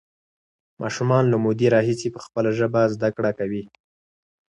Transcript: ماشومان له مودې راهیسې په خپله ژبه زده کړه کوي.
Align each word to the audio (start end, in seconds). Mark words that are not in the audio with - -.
ماشومان 0.81 1.23
له 1.31 1.37
مودې 1.43 1.67
راهیسې 1.75 2.07
په 2.13 2.19
خپله 2.25 2.49
ژبه 2.59 2.81
زده 2.93 3.09
کړه 3.15 3.31
کوي. 3.39 3.63